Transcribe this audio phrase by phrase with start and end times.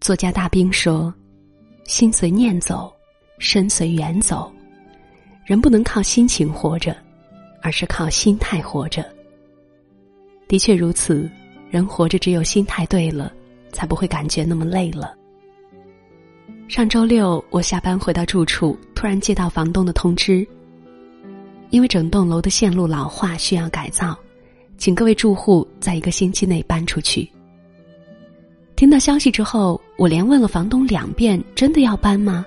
[0.00, 1.12] 作家大兵说
[1.84, 2.90] ：“心随念走，
[3.38, 4.50] 身随缘走。
[5.44, 6.96] 人不能靠心情活着，
[7.60, 9.04] 而是靠心态活着。”
[10.48, 11.30] 的确如此，
[11.68, 13.30] 人活着只有心态对了，
[13.72, 15.14] 才不会感觉那么累了。
[16.66, 20.48] 上周六，我下班回到住处，突然接到房东的通知，
[21.68, 24.18] 因为整栋楼的线路老化需要改造，
[24.78, 27.30] 请各位住户在一个星期内搬出去。
[28.76, 32.42] 听到消息之后，我连问了房东两遍：“真的要搬吗？”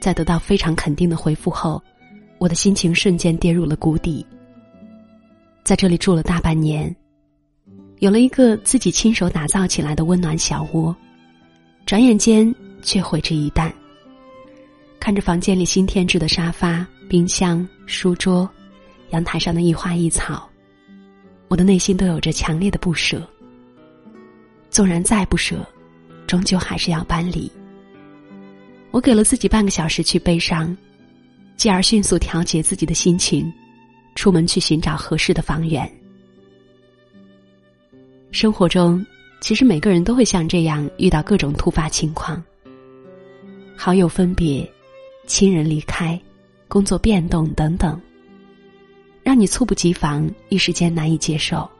[0.00, 1.82] 在得到非常肯定的回复后，
[2.38, 4.24] 我的心情瞬间跌入了谷底。
[5.62, 6.96] 在这里住了大半年，
[7.98, 10.96] 有了一个自己亲手打造起来的温暖小窝，
[11.84, 12.52] 转眼间。
[12.84, 13.70] 却毁之一旦。
[14.98, 18.50] 看着房间里新添置的沙发、冰箱、书桌，
[19.10, 20.50] 阳台上的一花一草，
[21.46, 23.22] 我的内心都有着强烈的不舍。
[24.68, 25.64] 纵然再不舍，
[26.32, 27.52] 终究还是要搬离。
[28.90, 30.74] 我给了自己半个小时去悲伤，
[31.58, 33.52] 继而迅速调节自己的心情，
[34.14, 35.86] 出门去寻找合适的房源。
[38.30, 39.04] 生活中，
[39.42, 42.42] 其实每个人都会像这样遇到各种突发情况。
[43.76, 44.66] 好友分别，
[45.26, 46.18] 亲人离开，
[46.66, 48.00] 工作变动等等，
[49.22, 51.70] 让你猝不及防，一时间难以接受。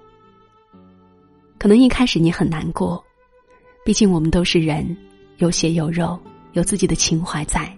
[1.56, 3.02] 可能一开始你很难过，
[3.84, 4.96] 毕竟我们都是人，
[5.38, 6.18] 有血有肉，
[6.52, 7.70] 有自己的情怀在。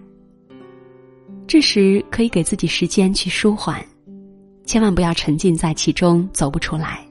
[1.47, 3.83] 这时可以给自己时间去舒缓，
[4.65, 7.05] 千万不要沉浸在其中走不出来。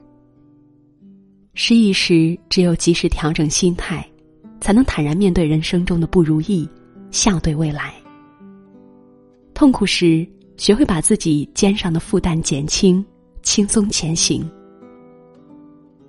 [1.53, 4.05] 失意时，只有及时调整心态，
[4.59, 6.67] 才能坦然面对人生中的不如意。
[7.11, 7.93] 笑对未来。
[9.53, 13.05] 痛苦时，学会把自己肩上的负担减轻，
[13.41, 14.41] 轻松前行；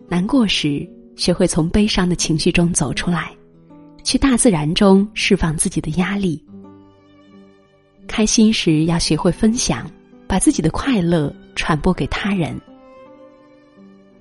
[0.09, 3.35] 难过时，学会从悲伤的情绪中走出来，
[4.05, 6.41] 去大自然中释放自己的压力。
[8.07, 9.91] 开心时，要学会分享，
[10.29, 12.59] 把自己的快乐传播给他人。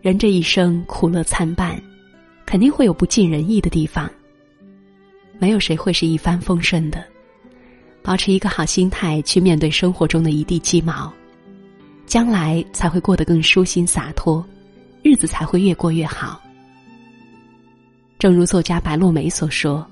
[0.01, 1.81] 人这一生苦乐参半，
[2.45, 4.09] 肯定会有不尽人意的地方。
[5.38, 7.03] 没有谁会是一帆风顺的，
[8.01, 11.13] 保持一个好心态去面对生活中的一地鸡毛，
[12.05, 14.44] 将来才会过得更舒心洒脱，
[15.03, 16.41] 日子才会越过越好。
[18.25, 19.86] 正如作家白落梅所说：“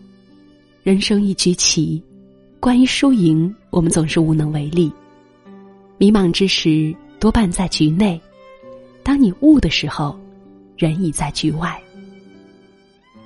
[0.81, 2.01] 人生一局棋，
[2.59, 4.91] 关于输赢，我们总是无能为力。
[5.99, 8.19] 迷茫之时，多半在局内；
[9.03, 10.19] 当你悟的时候，
[10.75, 11.79] 人已在局外。”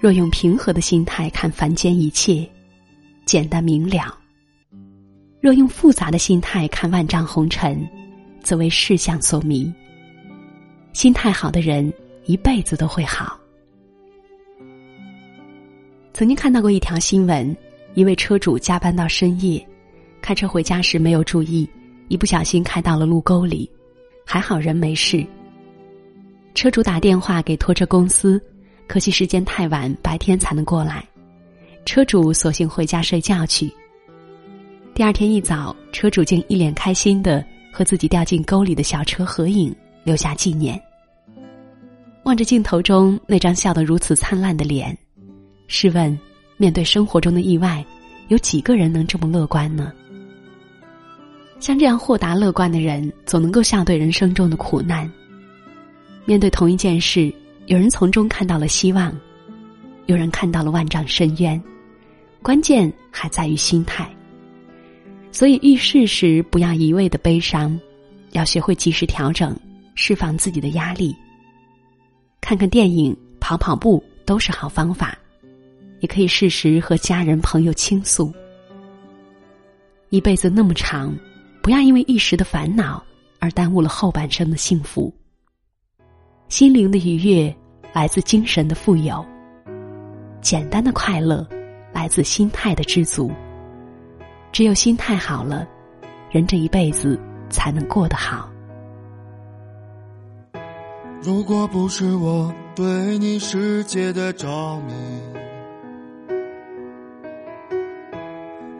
[0.01, 2.45] 若用平和的心态看凡间一切，
[3.23, 4.13] 简单明了；
[5.39, 7.81] 若用复杂的心态看万丈红尘，
[8.43, 9.73] 则为世相所迷。
[10.91, 11.93] 心态好的人，
[12.25, 13.39] 一辈子都会好。
[16.17, 17.55] 曾经看到过一条新闻：
[17.93, 19.63] 一位车主加班到深夜，
[20.19, 21.69] 开车回家时没有注意，
[22.07, 23.69] 一不小心开到了路沟里，
[24.25, 25.23] 还好人没事。
[26.55, 28.41] 车主打电话给拖车公司。
[28.87, 31.07] 可惜时间太晚，白天才能过来。
[31.85, 33.71] 车主索性回家睡觉去。
[34.95, 39.71] 第二天一早，车主竟一脸开心的和自己掉进沟里的小车合影，
[40.03, 40.81] 留下纪念。
[42.23, 44.97] 望着镜头中那张笑得如此灿烂的脸，
[45.67, 46.17] 试问，
[46.57, 47.85] 面对生活中的意外，
[48.29, 49.93] 有几个人能这么乐观呢？
[51.59, 55.09] 像这样豁达乐观的人，总能够笑对人生中的苦难。
[56.25, 57.33] 面对同一件事。
[57.67, 59.13] 有人从中看到了希望，
[60.05, 61.61] 有人看到了万丈深渊，
[62.41, 64.09] 关键还在于心态。
[65.33, 67.77] 所以遇事时不要一味的悲伤，
[68.31, 69.53] 要学会及时调整，
[69.95, 71.13] 释放自己的压力。
[72.39, 75.17] 看看电影、跑跑步都是好方法，
[75.99, 78.33] 也可以适时和家人朋友倾诉。
[80.09, 81.15] 一辈子那么长，
[81.61, 83.03] 不要因为一时的烦恼
[83.39, 85.13] 而耽误了后半生的幸福。
[86.47, 87.53] 心灵的愉悦
[87.93, 89.25] 来自精神的富有，
[90.41, 91.45] 简单的快乐
[91.91, 93.31] 来自心态的知足。
[94.53, 95.67] 只有心态好了，
[96.31, 97.19] 人这一辈子
[97.49, 98.49] 才能过得好。
[101.21, 104.93] 如果不是我对你世界的着迷，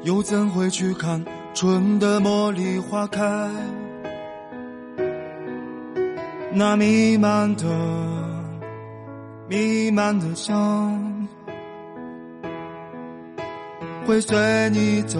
[0.07, 1.21] 又怎会去看
[1.53, 3.51] 春的茉莉花开？
[6.53, 7.65] 那弥漫的、
[9.49, 11.27] 弥漫的香，
[14.05, 15.19] 会随你走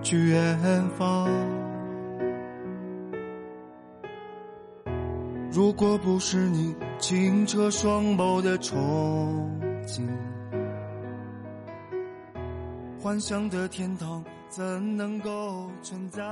[0.00, 1.28] 去远方。
[5.50, 8.76] 如果不是你清澈双眸的憧
[9.84, 10.06] 憬，
[13.04, 16.22] 幻想的天堂怎能够存在？